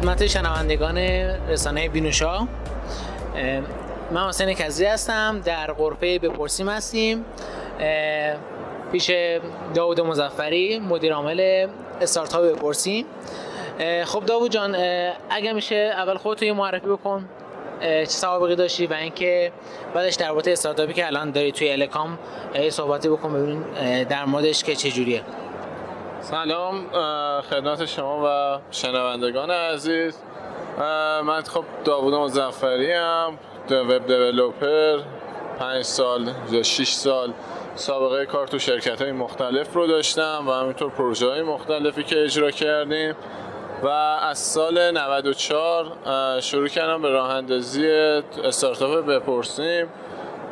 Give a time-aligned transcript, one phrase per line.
[0.00, 0.98] خدمت شنوندگان
[1.48, 2.46] رسانه بینوشا.
[4.10, 7.24] من حسین کزی هستم در قرفه بپرسیم هستیم.
[8.92, 9.10] پیش
[9.74, 11.68] داود مزفری مدیر عامل
[12.00, 13.06] استارتاپ بپرسیم.
[14.04, 14.76] خب داوود جان
[15.30, 17.28] اگه میشه اول خودتو یه معرفی بکن.
[17.80, 19.52] چه سوابقی داشتی و اینکه
[19.94, 22.18] بعدش در مورد استارتاپی که الان داری توی الکام
[22.54, 23.64] یه صحبتی بکن ببینیم
[24.04, 25.22] در موردش که چجوریه.
[26.22, 26.86] سلام
[27.40, 30.18] خدمت شما و شنوندگان عزیز.
[31.24, 33.38] من خب داوود مزفری ام
[33.70, 34.98] وب دیولوپر
[35.58, 37.32] پنج سال یا 6 سال
[37.74, 42.50] سابقه کار تو شرکت های مختلف رو داشتم و همینطور پروژه های مختلفی که اجرا
[42.50, 43.14] کردیم.
[43.82, 47.88] و از سال 94 شروع کردم به راه اندازی
[48.44, 49.86] استارتاپ بپرسیم.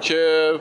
[0.01, 0.55] که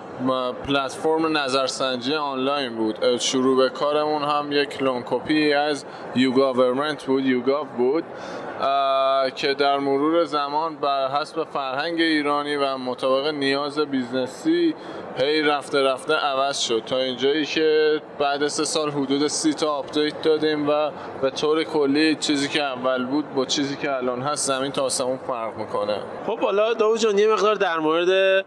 [0.65, 3.17] پلتفرم نظرسنجی آنلاین بود.
[3.17, 8.03] شروع به کارمون هم یک لون کپی از You Government بود YouGov بود
[9.35, 14.75] که در مرور زمان بر حسب فرهنگ ایرانی و مطابق نیاز business ی
[15.17, 16.83] هی رفته رفته عوض شد.
[16.85, 20.91] تا اینجایی که بعد سه سال حدود سی تا update دادیم و
[21.21, 25.17] به طور کلی چیزی که اول بود با چیزی که الان هست زمین تا آسمون
[25.17, 25.97] فرق می‌کنه.
[26.27, 28.45] خب حالا داوود جان یه مقدار در مورد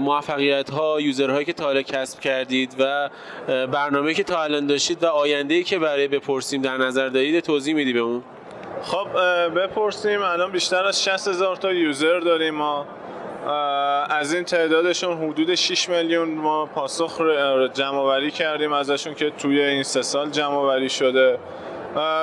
[0.00, 3.10] موفقیت ها هایی که تا حالا کسب کردید و
[3.48, 7.92] برنامه که تا الان داشتید و آینده که برای بپرسیم در نظر دارید توضیح میدی
[7.92, 8.22] بهمون
[8.82, 9.06] خب
[9.56, 10.22] بپرسیم.
[10.22, 12.86] الان بیشتر از 60 هزار تا یوزر داریم ما.
[14.10, 17.20] از این تعدادشون حدود 6 میلیون ما پاسخ
[17.74, 21.38] جمع کردیم ازشون که توی این سه سال جمع شده.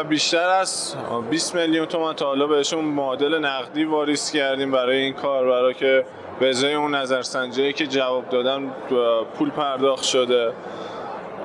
[0.09, 0.96] بیشتر از
[1.30, 6.06] 20 میلیون تومان تا حالا بهشون معادل نقدی واریس کردیم برای این کار برای که
[6.40, 8.72] به ازای اون نظرسنجی که جواب دادن
[9.38, 10.53] پول پرداخت شده.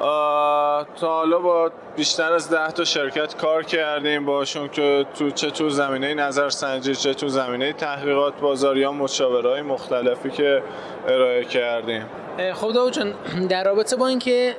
[0.00, 5.68] تا حالا با بیشتر از ده تا شرکت کار کردیم باشون که تو چه تو
[5.68, 10.62] زمینه نظرسنجی چه تو زمینه تحقیقات بازار یا مشاورهای مختلفی که
[11.08, 12.06] ارائه کردیم.
[12.54, 13.14] خب جان
[13.48, 14.56] در رابطه با اینکه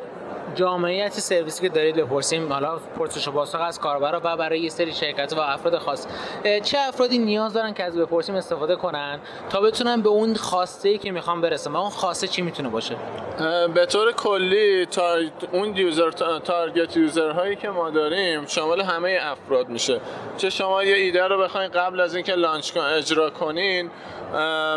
[0.56, 4.94] جامعیت سرویسی که دارید بپرسیم؟ حالا پرسش و پاسخ از کاربرا و برای یه سری
[4.94, 6.08] شرکت و افراد خاص.
[6.64, 9.20] چه افرادی نیاز دارن که از بپرسیم استفاده کنن
[9.50, 12.96] تا بتونن به اون خواسته ای که می‌خوان برسن و اون خواسته چی می‌تونه باشه؟
[13.74, 15.16] به طور کلی تا
[15.52, 16.12] اون user
[16.44, 20.00] target user هایی که ما داریم شامل همه افراد میشه.
[20.38, 23.92] چه شما یه ایده رو بخواین قبل از اینکه launch اجرا کنین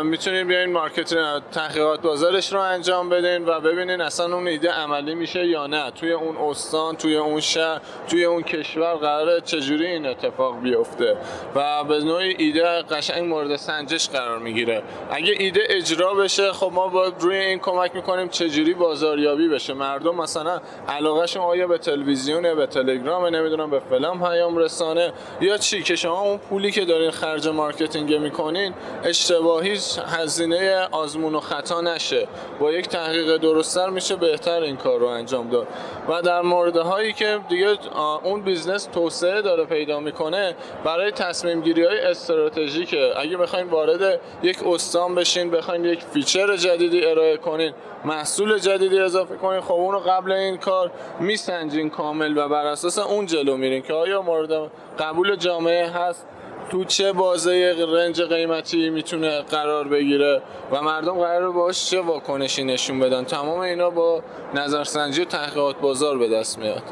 [0.03, 5.47] می‌تونین بیاین marketing تحقیقات بازارش رو انجام بدین و ببینین اصلا اون ایده عملی میشه
[5.47, 10.61] یا نه توی اون استان توی اون شهر توی اون کشور قراره چجوری این اتفاق
[10.61, 11.17] بیفته؟
[11.55, 14.83] و به نوعی ایده قشنگ مورد سنجش قرار می‌گیره.
[15.11, 19.73] اگه ایده اجرا بشه خب ما با روی این کمک می‌کنیم چجوری بازاریابی بشه.
[19.73, 25.83] مردم مثلا علاقهشون آیا به تلویزیونه به تلگرام نمی‌دونم به فلان پیام رسانه یا چی
[25.83, 32.27] که شما اون پولی که دارین خرج marketing می‌کنین اشتباهی هزینه آزمون و خطا نشه.
[32.59, 35.67] با یک تحقیق درستتر میشه بهتر این کار رو انجام داد.
[36.09, 37.77] و در مورد هایی که دیگه
[38.23, 44.67] اون business توسعه داره پیدا می‌کنه برای تصمیم گیری های استراتژیکه اگه بخواین وارد یک
[44.67, 47.73] استان بشین بخواین یک feature جدیدی ارائه کنین
[48.05, 52.99] محصول جدیدی اضافه کنین خب اون رو قبل این کار میسنجین کامل و بر اساس
[52.99, 56.27] اون جلو میرین که آیا مورد قبول جامعه هست
[56.69, 62.99] تو چه بازه range قیمتی می‌تونه قرار بگیره و مردم قراره باش چه واکنشی نشون
[62.99, 66.83] بدن؟ تمام اینا با نظرسنجی و تحقیقات بازار به دست میاد.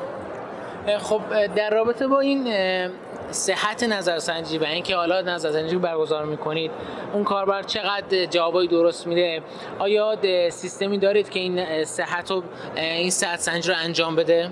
[1.00, 1.22] خب
[1.56, 2.48] در رابطه با این
[3.32, 6.72] صحت نظرسنجی و اینکه حالا نظرسنجی برگزار می‌کنید
[7.14, 9.42] اون کاربر چقدر جوابای درست میده؟
[9.80, 10.18] آیا
[10.50, 12.44] سیستمی دارید که این صحت و
[12.76, 14.50] این صحت سنجی رو انجام بده؟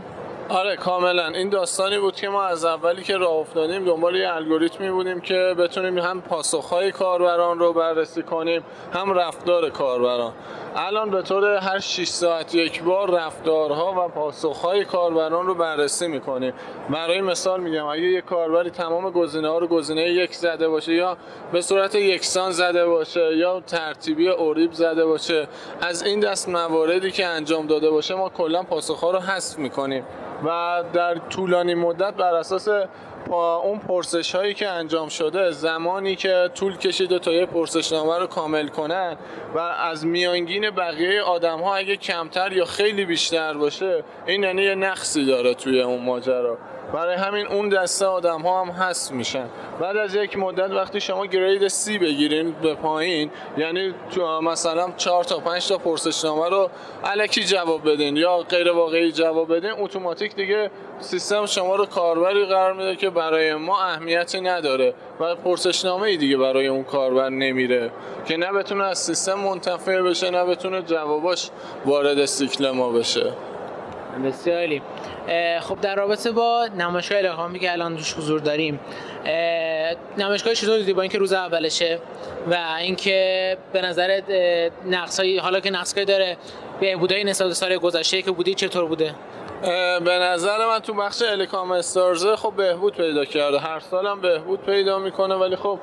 [0.51, 1.27] آره کاملا.
[1.27, 5.55] این داستانی بود که ما از اولی که راه افتادیم دنبال یه الگوریتمی بودیم که
[5.57, 8.63] بتونیم هم پاسخهای کاربران رو بررسی کنیم
[8.93, 10.33] هم رفتار کاربران.
[10.75, 16.53] الان به طور هر 6 ساعت یک بار رفتارها و پاسخهای کاربران رو بررسی می‌کنیم.
[16.89, 21.17] برای مثال میگم اگه یک کاربری تمام گزینه ها رو گزینه یک زده باشه یا
[21.51, 25.47] به صورت یکسان زده باشه یا ترتیبی اوریب زده باشه
[25.81, 30.03] از این دست مواردی که انجام داده باشه ما کلا پاسخها رو حذف می‌کنیم.
[30.45, 32.67] و در طولانی مدت بر اساس
[33.35, 38.67] اون پرسش هایی که انجام شده زمانی که طول کشیده تا یه پرسشنامه رو کامل
[38.67, 39.17] کنن
[39.55, 44.75] و از میانگین بقیه آدم ها اگه کمتر یا خیلی بیشتر باشه این یعنی یه
[44.75, 46.57] نقصی داره توی اون ماجرا.
[46.93, 49.45] برای همین اون دسته آدم ها هم هست میشن.
[49.79, 55.23] بعد از یک مدت وقتی شما گرید سی بگیرین به پایین یعنی تو مثلا 4
[55.23, 56.69] تا 5 تا پرسشنامه رو
[57.03, 62.73] علکی جواب بدین یا غیر واقعی جواب بدین اتوماتیک دیگه سیستم شما رو کاربری قرار
[62.73, 67.91] میده که برای ما اهمیتی نداره و پرسشنامه ای دیگه برای اون کاربر نمیره
[68.25, 71.49] که نه بتونه از سیستم منتفع بشه نه بتونه جواباش
[71.85, 73.33] وارد سیکل ما بشه.
[74.19, 74.81] بسیاری.
[75.61, 78.79] خب در رابطه با نمایشگاه الهامی که الان دوش حضور داریم
[80.17, 81.99] نمایشگاه چطور دیدی با اینکه روز اولشه
[82.51, 84.23] و اینکه به نظرت
[84.85, 86.37] نقصایی حالا که نقصایی داره
[86.79, 89.15] بهبودهای نسبت سال گذشته که بودی چطور بوده؟
[90.05, 93.59] به نظر من تو بخش الکام استارزه خب بهبود پیدا کرده.
[93.59, 95.79] هر سالم بهبود پیدا می‌کنه ولی خب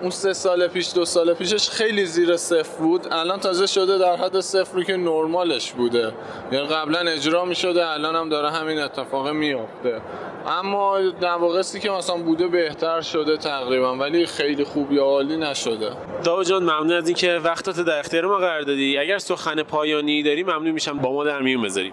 [0.00, 3.06] اون سه سال پیش دو سال پیشش خیلی زیر صفر بود.
[3.10, 6.12] الان تازه شده در حد صفری که نرمالش بوده.
[6.52, 10.00] یعنی قبلا اجرا می‌شده الان هم داره همین اتفاق میافته.
[10.46, 15.90] اما نواقصی که مثلا بوده بهتر شده تقریبا ولی خیلی خوب یا عالی نشده.
[16.24, 18.98] داو جان ممنون از اینکه وقتات در اختیار ما قرار دادی.
[18.98, 20.98] اگر سخن پایانی داری ممنون میشم.
[20.98, 21.92] با ما در میون بذاری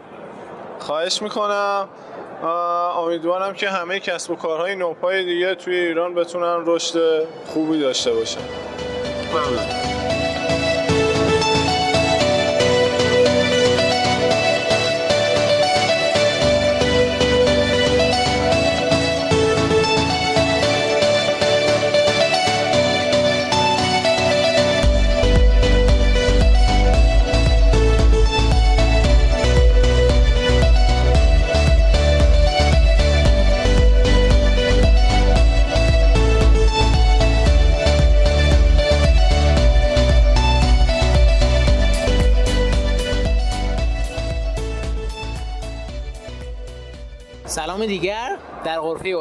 [0.79, 1.87] خواهش می‌کنم.
[2.97, 8.41] امیدوارم که همه کسب و کارهای نوپای دیگه توی ایران بتونن رشد خوبی داشته باشن.
[9.33, 9.96] ممنون.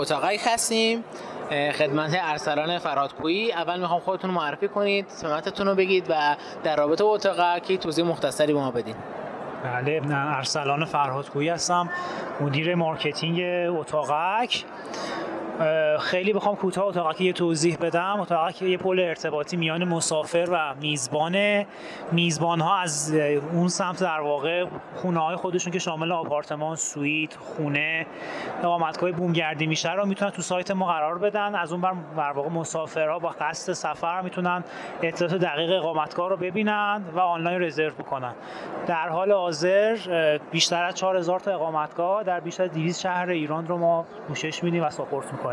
[0.07, 1.05] اتاقک هستیم.
[1.51, 3.53] خدمت ارسلان فرهادکویی.
[3.53, 8.53] اول می‌خوام خودتون معرفی کنید سمتتون رو بگید و در رابطه با اتاقک توضیح مختصری
[8.53, 8.95] به ما بدین.
[9.65, 11.91] بله ارسلان فرهادکویی هستم
[12.41, 13.41] مدیر marketing
[13.79, 14.65] اتاقک.
[16.01, 18.21] خیلی بخوام کوتاه اتاقک یه توضیح بدم.
[18.21, 21.65] اتاقک یه پل ارتباطی میان مسافر و میزبان.
[22.13, 23.15] میزبان ها از
[23.53, 24.65] اون سمت در واقع
[24.95, 28.07] خونه های خودشون که شامل آپارتمان سویت خونه
[28.63, 31.55] اقامتگاه بومگردی میشه رو می‌تونن تو سایت ما قرار بدن.
[31.55, 34.65] از اون بر در واقع مسافرها با قصد سفر می‌تونن
[35.03, 38.35] اطلاعات دقیق اقامتگاه رو ببینن و آنلاین رزرو بکنن.
[38.87, 39.97] در حال حاضر
[40.51, 44.85] بیشتر از 4000 تا اقامتگاه در بیشتر از 200 شهر ایران رو ما پوشش میدیم
[44.85, 45.46] و support می‌کنیم.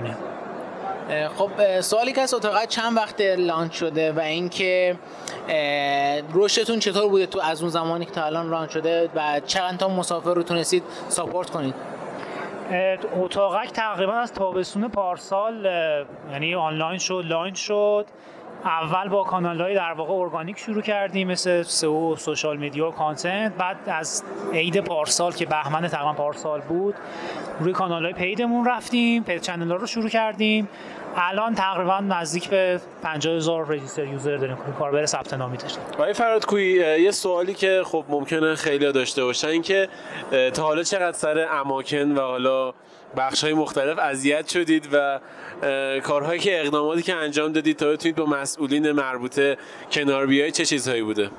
[1.38, 4.96] خب سوالی که از اتاقک چند وقت launch شده و اینکه
[6.34, 9.88] رشدتون چطور بوده تو از اون زمانی که تا الان launch شده و چقدر تا
[9.88, 11.76] مسافر رو تونستید support کنید؟
[13.16, 15.66] اتاقک تقریبا از تابستون پارسال
[16.32, 18.06] یعنی آنلاین شد launch شد.
[18.66, 23.54] اول با کانال های در واقع ارگانیک شروع کردیم مثل SEO social media و content.
[23.54, 24.24] بعد از
[24.54, 26.96] عید پارسال که بهمن تقریبا پارسال بود
[27.60, 30.70] روی کانال های paid مون رفتیم paid channel رو شروع کردیم.
[31.16, 34.56] الان تقریبا نزدیک به 50 هزار register user داریم.
[34.56, 39.62] که کاربر ثبت نامی داشتیم آقای فرادکویی یه سوالی که خب ممکنه خیلی داشته باشن
[39.62, 39.90] که
[40.54, 42.74] تا حالا چقدر سر اماکن و حالا
[43.18, 45.20] بخش های مختلف اذیت شدید و
[46.04, 49.58] کارهایی که اقداماتی که انجام دادید تا بتونید با مسئولین مربوطه
[49.92, 51.30] کنار بیای چه چیزهایی بوده؟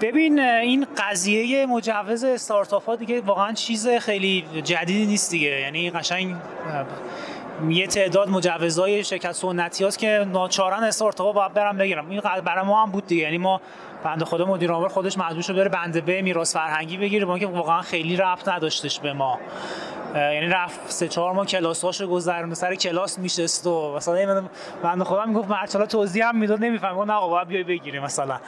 [0.00, 5.60] ببین این قضیه مجوز استارتاپ ها دیگه واقعا چیز خیلی جدیدی نیست دیگه.
[5.60, 6.36] یعنی قشنگ
[7.68, 12.64] یه تعداد مجوزهای شرکت سنتی هست که ناچارن استارتاپ ها باید برم بگیرم این برای
[12.64, 13.22] ما هم بود دیگه.
[13.22, 13.60] یعنی ما
[14.04, 17.46] بنده خدا مدیر عامل خودش مجبور شد بره بنده به میراث فرهنگی بگیره با که
[17.46, 19.38] واقعا خیلی ربط نداشتش به ما.
[20.14, 24.48] یعنی رفت سه چهار ماه کلاساشو گذرونده سر کلاس میشست و مثلا
[24.82, 28.38] بنده خدا می‌گفت مرچالا توضیح هم می‌داد نمیفهم گفت نه آقا باید بیای بگیری مثلا.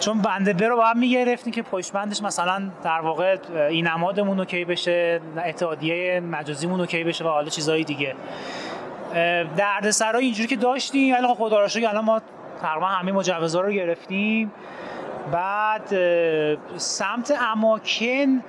[0.00, 3.36] چون بنده برو باید می‌گرفتیم که پشت مثلا در واقع
[3.70, 8.14] این نمادمون اوکی بشه اتحادیه مجازیمون اوکی بشه و حالا چیزای دیگه.
[9.56, 11.14] دردسرای اینجوری که داشتیم.
[11.14, 12.20] ولی خب خدا را الان ما
[12.62, 14.52] تقریبا همه مجوزها رو گرفتیم.
[15.32, 15.94] بعد
[16.76, 18.42] سمت اماکن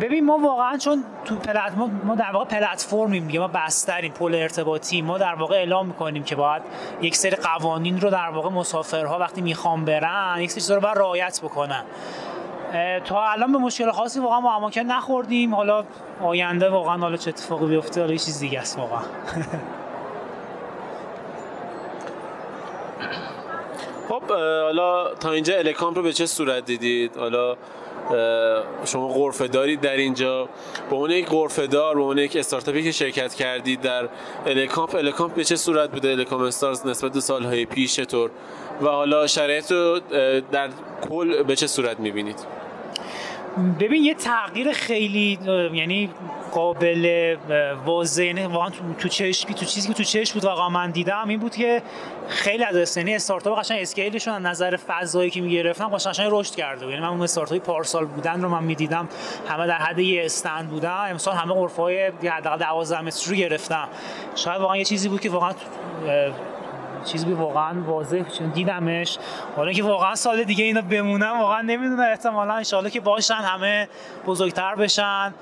[0.00, 1.72] ببین ما واقعا چون تو پلت
[2.04, 6.36] ما در واقع پلتفرمیم دیگه ما بستریم پل ارتباطی ما در واقع اعلام می‌کنیم که
[6.36, 6.62] باید
[7.00, 11.40] یک سری قوانین رو در واقع مسافرها وقتی می‌خوام برن یک سری رو باید رعایت
[11.42, 11.82] بکنن.
[13.04, 15.54] تا الان به مشکل خاصی واقعا ما اماکن نخوردیم.
[15.54, 15.84] حالا
[16.22, 19.02] آینده واقعا حالا چه اتفاقی بیفته حالا چیز دیگه است واقعا.
[24.12, 27.56] خب حالا تا اینجا الکامپ رو به چه صورت دیدید؟ حالا
[28.84, 30.48] شما غرفه دارید در اینجا.
[30.90, 34.08] به عنوان یک غرفه دار به عنوان یک استارتاپی که شرکت کردید در
[34.46, 38.30] الکامپ الکامپ به چه صورت بوده؟ الکامپ استارز نسبت به سالهای پیش چطور؟
[38.82, 40.00] و حالا شرایط رو
[40.52, 40.68] در
[41.08, 42.61] کل به چه صورت می‌بینید؟
[43.80, 45.38] ببین یه تغییر خیلی
[45.72, 46.10] یعنی
[46.52, 47.36] قابل
[47.84, 51.40] واضح یعنی واقعا تو چشم تو چیزی که تو چشم بود واقعا من دیدم این
[51.40, 51.82] بود که
[52.28, 57.00] خیلی از یعنی استارتاپ قشنگ اسکیلشون از نظر فضایی که می‌گرفتن قشنگ رشد کرده یعنی
[57.00, 59.08] من اون استارتاپی پارسال بودن رو من می‌دیدم.
[59.48, 61.10] همه در حد یه استند بودن.
[61.10, 63.88] امسال همه غرفه‌های حداقل 12 متری رو گرفتم
[64.36, 65.52] شاید واقعا یه چیزی بود که واقعا
[67.04, 69.18] چیزی واقعا واضح چون دیدمش.
[69.56, 72.00] حالا که واقعا سال دیگه اینا بمونن واقعا نمی‌دونم.
[72.00, 73.88] احتمالا ان که باشن همه
[74.26, 75.34] بزرگتر بشن.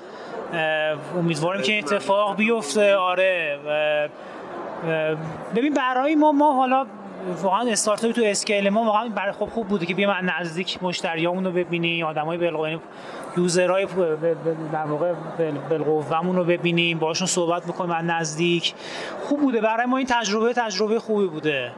[1.17, 2.95] امیدواریم که اتفاق بیفته.
[2.95, 3.59] آره
[5.55, 6.85] ببین برای ما ما حالا
[7.41, 11.51] واقعا استارتاپ تو اسکیل ما واقعا برای خوب خوب بوده که بیایم نزدیک مشتریامون رو
[11.51, 12.79] ببینیم آدمای بالقوه
[13.37, 13.87] یوزرهای
[14.73, 15.13] در واقع
[15.69, 18.73] بالقوهمون رو ببینیم باشون صحبت بکنیم از نزدیک.
[19.23, 19.61] خوب بوده.
[19.61, 21.71] برای ما این تجربه تجربه خوبی بوده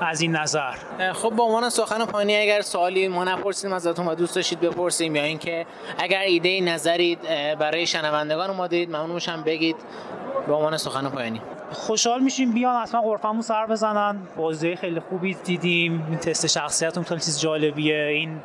[0.00, 0.74] از این نظر.
[1.12, 5.22] خب با عنوان سخن پایانی اگر سوالی ما نپرسیدیم ازتون و دوست داشتید بپرسیم یا
[5.22, 5.66] اینکه
[5.98, 7.18] اگر ایده نظری
[7.58, 9.76] برای شنوندگان دارید ممنون بگید
[10.46, 11.40] به عنوان سخن پایانی.
[11.70, 14.16] خوشحال میشیم بیان اصلا غرفمون سر بزنن.
[14.36, 16.06] بازی خیلی خوبی دیدیم.
[16.10, 18.04] این تست شخصیت خیلی چیز جالبیه.
[18.04, 18.40] این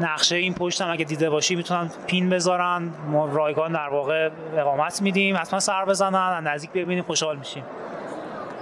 [0.00, 2.90] نقشه این پشت هم اگه دیده باشی می‌تونن پین بذارن.
[3.10, 5.36] ما رایگان در واقع اقامت میدیم.
[5.36, 6.46] حتما سر بزنن.
[6.46, 7.04] نزدیک ببینیم.
[7.04, 7.62] خوشحال میشیم.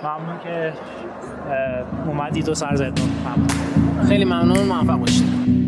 [0.03, 0.73] ممنون که
[2.07, 3.03] اومدید و سر زدن
[4.09, 4.67] خیلی ممنون.
[4.67, 5.66] موفق باشید.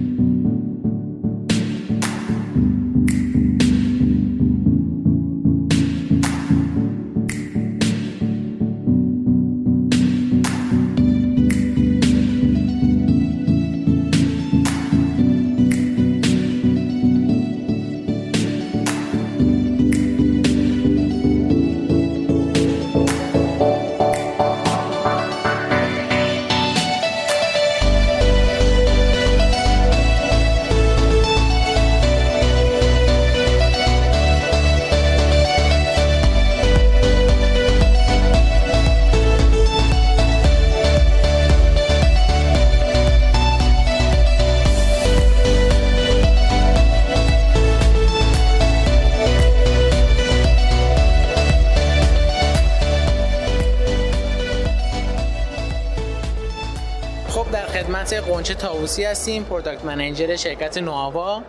[58.14, 61.42] غنچه طاووسی هستیم product manager شرکت نوآوا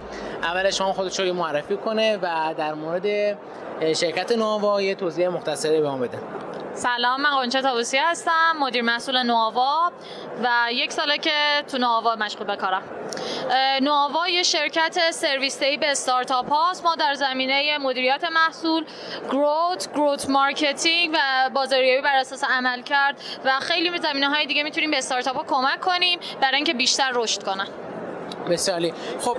[0.44, 3.38] اول شما خودش رو معرفی کنه و در مورد
[3.94, 6.18] شرکت نوآوا یه توضیح مختصری به ما بده.
[6.80, 9.92] سلام من غنچه طاووسی هستم مدیر مسئول نوآوا
[10.44, 12.82] و یک ساله که تو نوآوا مشغول به کارم.
[13.82, 16.84] نوآوا یه شرکت سرویس به استارتاپ هاست.
[16.84, 18.86] ما در زمینه مدیریت محصول
[19.32, 24.92] growth growth marketing و بازاریابی بر اساس عمل کرد و خیلی زمینه های دیگه می‌تونیم
[24.92, 27.68] به استارتاپ ها کمک کنیم برای اینکه بیشتر رشد کنن.
[28.50, 29.38] بسیاری خب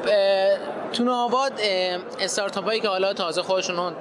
[0.92, 1.52] تو نوآباد
[2.20, 3.92] استارتاپ هایی که حالا تازه خودشون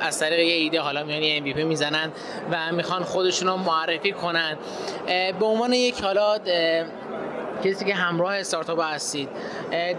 [0.00, 2.12] از طریق یه ایده حالا میان ام بی می‌زنن
[2.50, 4.58] و می‌خوان خودشون رو معرفی کنن.
[5.40, 6.38] به عنوان یک حالا
[7.64, 9.28] کسی که همراه استارتاپ هستید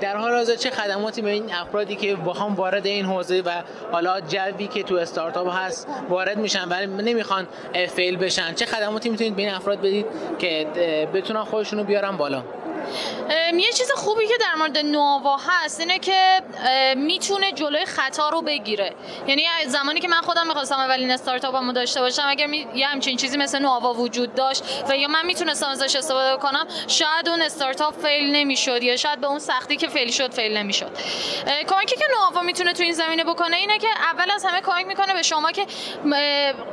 [0.01, 3.51] در حال حاضر چه خدماتی به این افرادی که هم وارد این حوزه و
[3.91, 7.47] حالا جوی که تو استارتاپ هست وارد میشن ولی نمی‌خوان
[7.95, 10.05] فیل بشن؟ چه خدماتی می‌تونید به این افراد بدید
[10.39, 10.67] که
[11.13, 12.43] بتونن خودشون رو بیارن بالا؟
[13.53, 16.41] یه چیز خوبی که در مورد نووا هست اینه که
[16.95, 18.95] می‌تونه جلوی خطا رو بگیره.
[19.27, 22.67] یعنی زمانی که من خودم می‌خواستم اولین استارتاپمو داشته باشم اگر می...
[22.75, 27.29] یه همچین چیزی مثل نووا وجود داشت و یا من می‌تونستم ازش استفاده کنم شاید
[27.29, 30.91] اون استارتاپ فیل نمی‌شد یا شاید به اون سختی که فیل شد فیل نمی‌شد.
[31.67, 35.13] کمکی که نووا می‌تونه تو این زمینه بکنه اینه که اول از همه کمک می‌کنه
[35.13, 35.65] به شما که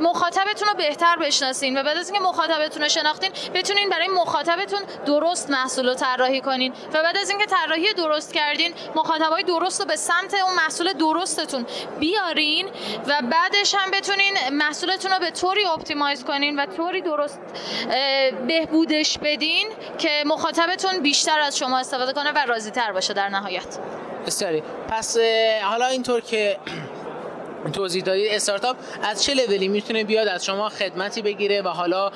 [0.00, 5.50] مخاطبتون رو بهتر بشناسین و بعد از اینکه مخاطبتون رو شناختین بتونین برای مخاطبتون درست
[5.50, 6.72] محصول طراحی کنین.
[6.94, 11.66] و بعد از اینکه طراحی درست کردین مخاطبای درست رو به سمت اون محصول درستتون
[12.00, 12.66] بیارین
[13.06, 17.38] و بعدش هم بتونین محصولتون رو به طوری اپتیمایز کنین و طوری درست
[18.48, 19.66] بهبودش بدین
[19.98, 23.78] که مخاطبتون بیشتر از شما استفاده کنه و راضی تر باشه در نهایت.
[24.26, 24.62] بسیاری.
[24.88, 25.16] پس
[25.62, 26.58] حالا اینطور که
[27.70, 28.32] توضیح دادید.
[28.32, 32.10] استارتاپ از چه لولی می‌تونه بیاد؟ از شما خدمتی بگیره و حالا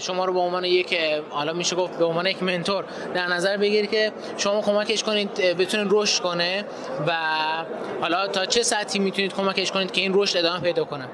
[0.00, 0.98] شما رو به عنوان یک
[1.30, 5.86] حالا میشه گفت به عنوان یک منتور در نظر بگیره که شما کمکش کنید بتونه
[5.90, 6.64] رشد کنه
[7.06, 7.12] و
[8.00, 11.08] حالا تا چه سطحی می‌تونید کمکش کنید که این رشد ادامه پیدا کنه؟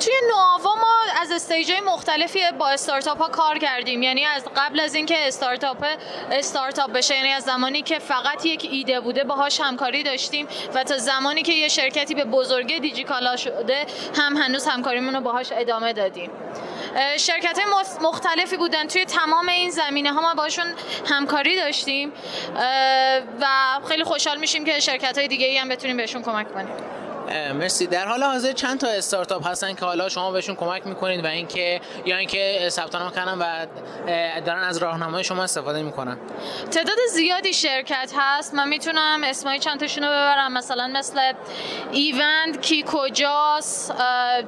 [0.00, 4.02] توی نوآوا ما از استیج مختلفی با استارتاپ ها کار کردیم.
[4.02, 5.86] یعنی از قبل از اینکه استارتاپ
[6.32, 10.98] استارتاپ بشه یعنی از زمانی که فقط یک ایده بوده باهاش همکاری داشتیم و تا
[10.98, 13.86] زمانی که یه شرکتی به بزرگی دیجیکالا شده
[14.18, 16.30] هم هنوز همکاریمون رو باهاش ادامه دادیم.
[17.16, 18.86] شرکت های مختلفی بودن.
[18.86, 20.66] توی تمام این زمینه ها ما باشون
[21.06, 22.12] همکاری داشتیم.
[23.40, 23.46] و
[23.88, 26.74] خیلی خوشحال میشیم که شرکت های دیگه ای هم بتونیم بهشون کمک کنیم.
[27.30, 27.86] مرسی.
[27.86, 31.80] در حال حاضر چند تا استارتاپ هستن که حالا شما بهشون کمک می‌کنید و اینکه
[32.04, 33.66] یا اینکه ثبت نام کردن و
[34.40, 36.18] دارن از راهنمای شما استفاده می‌کنن.
[36.70, 38.54] تعداد زیادی شرکت هست.
[38.54, 40.52] من می‌تونم اسمای چند تاشون رو ببرم.
[40.52, 41.32] مثلا مثل
[41.92, 43.94] ایوند کی کجاست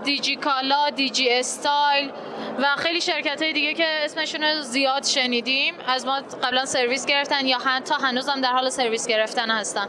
[0.05, 2.11] دیجی کالا دیجی استایل
[2.59, 5.75] و خیلی شرکت های دیگه که اسمشون رو زیاد شنیدیم.
[5.87, 9.89] از ما قبلا سرویس گرفتن یا حتی هنوز هم در حال سرویس گرفتن هستن.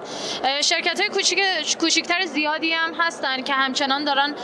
[0.61, 1.39] شرکت های کوچیک
[1.79, 4.35] کوچیکتر زیادی هم هستن که همچنان دارن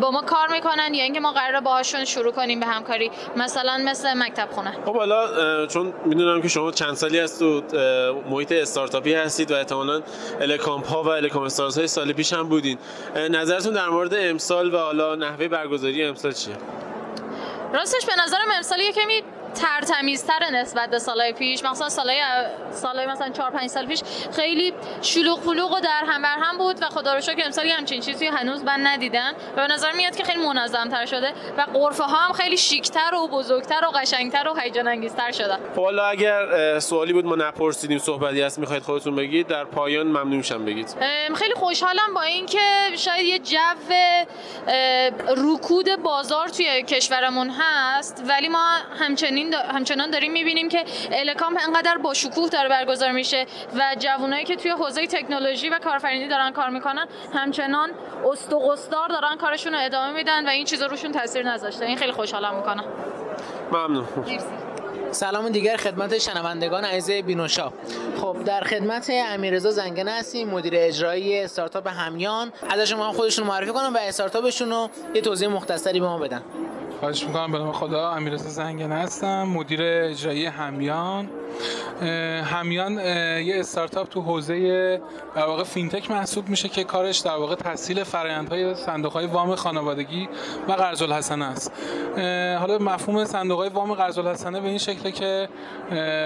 [0.00, 4.14] با ما کار می‌کنن یا اینکه ما قرار باهاشون شروع کنیم به همکاری مثلا مثل
[4.14, 7.62] مکتب خونه خب حالا چون می‌دونم که شما چند سالی از تو
[8.30, 10.02] محیط استارتاپی هستید و احتمالاً
[10.40, 12.78] الکامپ ها و الکام استارز های سال پیش هم بودین.
[13.30, 16.56] نظرتون در مورد امسال و حالا نحوه برگزاری امسال چیه؟
[17.74, 19.22] راستش به نظرم امسال یه کمی
[19.54, 21.64] ترتمیزتر نسبت به سالهای پیش.
[21.64, 22.20] مثلا سالهای
[22.70, 24.00] سالهای مثلا 4 5 سال پیش
[24.32, 28.00] خیلی شلوغ پلوغ و در هم بر هم بود و خدا رو شکر امسال همچین
[28.00, 29.32] چیزی هنوز من ندیدن.
[29.56, 33.14] و به نظر میاد که خیلی منظم تر شده و قرفه ها هم خیلی شیکتر
[33.14, 37.98] و بزرگتر و قشنگتر و هیجان انگیزتر شده خب حالا اگر سوالی بود ما نپرسیدیم
[37.98, 39.46] صحبتی هست می‌خواید خودتون بگید.
[39.46, 40.96] در پایان ممنون میشم بگید.
[41.34, 42.58] خیلی خوشحالم با اینکه
[42.96, 43.58] شاید یه جو
[45.36, 48.66] رکود بازار توی کشورمون هست ولی ما
[49.00, 54.56] همچنین همچنان داریم می‌بینیم که الکامپ انقدر با شکوه داره برگزار میشه و جوانایی که
[54.56, 57.90] توی حوزه تکنولوژی و کارآفرینی دارن کار می‌کنن همچنان
[58.32, 61.84] است و قصدار دارن کارشون رو ادامه میدن و این چیزا روشون تاثیر نذاشته.
[61.84, 62.84] این خیلی خوشحالم می‌کنه
[63.72, 64.04] ممنون.
[65.10, 67.72] سلام دیگر خدمت شنوندگان عزیز بینوشا.
[68.20, 72.52] خب در خدمت امیررضا زنگنه هستیم مدیر اجرایی استارتاپ همیان.
[72.70, 76.42] ازشون ما خودشون معرفی کنم و استارتاپشون رو یه توضیح مختصری به ما بدن.
[77.00, 81.28] خواهش می‌کنم به نام خدا امیررضا زنگنه هستم مدیر اجرایی همیان.
[82.44, 85.00] همیان یه استارتاپ تو حوزه
[85.34, 90.28] در واقع فینتک محسوب میشه که کارش در واقع تسهیل فرآیندهای صندوق‌های وام خانوادگی
[90.68, 91.72] و قرض الحسنه است
[92.60, 95.48] حالا مفهوم صندوق‌های وام قرض الحسنه به این شکله که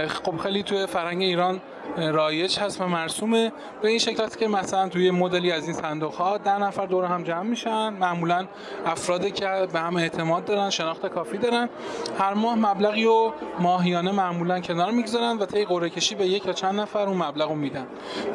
[0.09, 1.61] خب خیلی توی فرهنگ ایران
[1.97, 3.53] رایج هست و مرسومه.
[3.83, 7.05] به این شکل است که مثلا توی مدلی از این صندوق ها ده نفر دور
[7.05, 7.89] هم جمع میشن.
[7.89, 8.47] معمولا
[8.87, 11.69] افرادی که به هم اعتماد دارن شناخت کافی دارن.
[12.19, 15.13] هر ماه مبلغی و ماهیانه معمولا کنار می‌گذارن.
[15.20, 17.87] و طی قرعه کشی به یک یا چند نفر اون مبلغ رو میدن.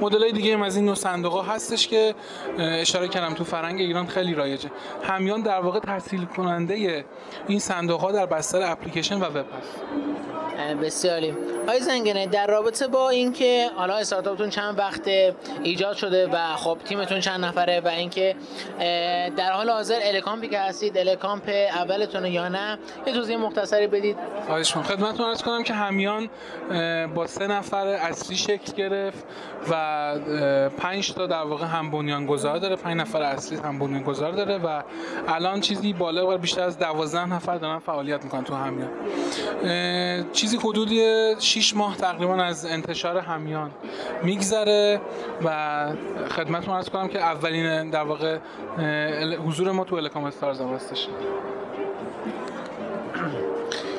[0.02, 2.16] مدل دیگه هم از این نوع صندوق ها هستش که
[2.60, 4.72] اشاره کردم تو فرنگ ایران خیلی رایجه.
[5.04, 7.06] همیان در واقع تحصیل کننده
[7.48, 9.82] این صندوق ها در بستر اپلیکیشن و وب هست.
[10.82, 15.08] بسیاری آقای زنگنه در رابطه با اینکه حالا استارتاپتون چند وقت
[15.64, 18.36] ایجاد شده و خب تیمتون چند نفره و اینکه
[19.38, 24.18] در حال حاضر الکامپی که هستید الکامپ اولتون یا نه یه توضیح مختصری بدید.
[24.48, 24.96] خواهش می‌کنم.
[24.96, 26.30] خدمتتون عرض کنم که همیان
[27.16, 29.24] با سه نفر اصلی شکل گرفت
[29.70, 30.20] و
[30.78, 34.82] پنج تا در واقع هم بنیانگذار داره پنج نفر اصلی هم بنیانگذار داره و
[35.28, 38.90] الان چیزی بالا بیشتر از 12 نفر دارن فعالیت می‌کنن تو همیان.
[40.50, 43.72] چیزی حدودی 6 ماه تقریبا از انتشار همیان
[44.24, 45.02] میگذره
[45.46, 45.88] و
[46.30, 48.38] خدمتتون عرض کنم که اولین در واقع
[49.48, 51.08] حضور ما تو الکام استارز هستش.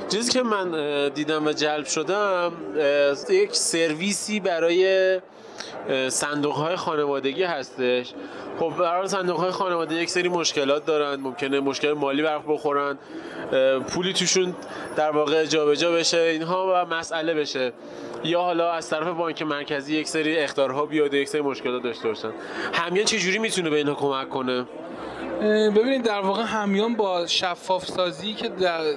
[0.09, 0.69] چیزی که من
[1.09, 2.53] دیدم و جلب شدم
[3.31, 5.21] یک سرویسی برای
[6.09, 8.13] صندوق های خانوادگی هستش.
[8.59, 11.21] خب برای صندوق های خانواده یک سری مشکلات دارن.
[11.21, 12.99] ممکنه مشکل مالی برخ بخورن.
[13.89, 14.55] پولی توشون
[14.97, 16.19] در واقع جابجا بشه.
[16.19, 17.73] اینها و مسئله بشه.
[18.25, 22.31] یا حالا از طرف بانک مرکزی یک سری اختارها بیاد یک سری مشکلات داشته باشن.
[22.73, 24.65] همیان چجوری می‌تونه به اینها کمک کنه؟
[25.49, 28.51] ببینید در واقع همیان با شفاف سازی که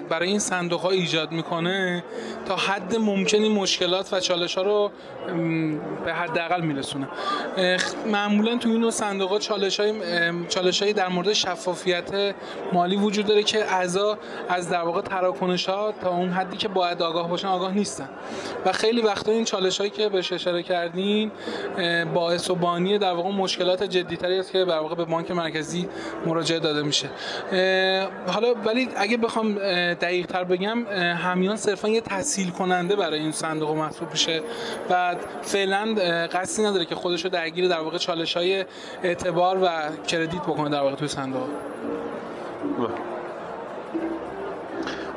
[0.09, 2.03] برای این صندوق ها ایجاد می‌کنه
[2.45, 4.91] تا حد ممکنی مشکلات و چالش ها رو
[6.05, 7.07] به حداقل میرسونه.
[8.07, 9.93] معمولا تو این صندوق ها چالش های,
[10.49, 12.35] چالش های در مورد شفافیت
[12.73, 14.17] مالی وجود داره که اعضا
[14.49, 18.09] از در واقع تراکنش ها تا اون حدی که باید آگاه باشن آگاه نیستن.
[18.65, 21.31] و خیلی وقتا این چالش هایی که بهش اشاره کردین
[22.13, 25.89] باعث و بانی در واقع مشکلات جدی تری است که در واقع به بانک مرکزی
[26.33, 27.09] مراجعه داده میشه.
[28.27, 29.53] حالا ولی اگه بخوام
[29.93, 34.41] دقیق تر بگم همیان صرفا یه تسهیل کننده برای این صندوق محسوب میشه.
[34.89, 35.95] و فعلا
[36.33, 38.65] قصدی نداره که خودش رو درگیر در واقع چالش های
[39.03, 39.69] اعتبار و
[40.07, 41.47] کردیت بکنه در واقع توی صندوق.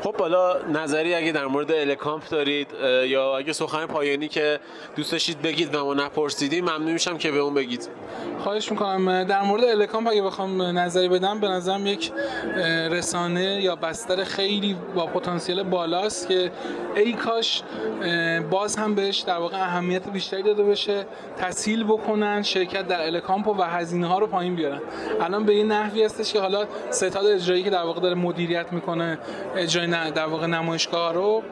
[0.06, 2.68] خب حالا نظری اگه در مورد الکامپ دارید
[3.06, 4.60] یا اگه سخن پایانی که
[4.96, 7.88] دوست داشتید بگید و ما نپرسیدیم ممنون میشم که به اون بگید.
[8.38, 9.24] خواهش می‌کنم.
[9.24, 12.12] در مورد الکامپ اگه بخوام نظری بدم به نظرم یک
[12.90, 16.50] رسانه یا بستر خیلی با پتانسیل بالاست که
[16.96, 17.62] ای کاش
[18.50, 21.06] باز هم بهش در واقع اهمیت بیشتری داده بشه
[21.38, 24.80] تسهیل بکنن شرکت در الکامپ و هزینه ها رو پایین بیارن.
[25.20, 29.18] الان به این نحوی هستش که حالا ستاد اجرایی که در واقع داره مدیریت می‌کنه
[29.56, 31.42] اجرای در واقع نمایشگاه رو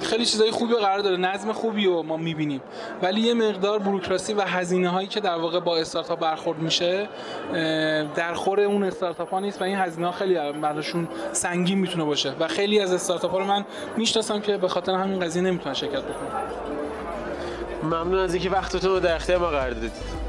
[0.00, 2.60] خیلی چیزای خوبی قرار داره نظم خوبی رو ما می‌بینیم.
[3.02, 7.08] ولی یه مقدار بروکراسی و هزینه هایی که در واقع با استارتاپ برخورد میشه
[8.14, 12.32] در خور اون استارتاپ ها نیست و این هزینه ها خیلی براشون سنگین می‌تونه باشه.
[12.40, 13.64] و خیلی از استارتاپ ها رو من
[13.96, 16.40] می‌شناسم که به خاطر همین قضیه نمی‌تونن شرکت بکنن.
[17.82, 20.19] ممنون از اینکه وقتتون رو در اختیار ما قرار دادید.